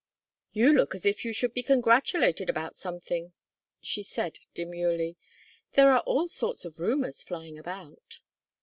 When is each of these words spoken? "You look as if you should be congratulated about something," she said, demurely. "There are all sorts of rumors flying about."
"You 0.51 0.73
look 0.73 0.95
as 0.95 1.05
if 1.05 1.23
you 1.23 1.31
should 1.31 1.53
be 1.53 1.61
congratulated 1.61 2.49
about 2.49 2.75
something," 2.75 3.33
she 3.79 4.01
said, 4.01 4.39
demurely. 4.55 5.15
"There 5.73 5.91
are 5.91 6.01
all 6.07 6.27
sorts 6.27 6.65
of 6.65 6.79
rumors 6.79 7.21
flying 7.21 7.59
about." 7.59 8.19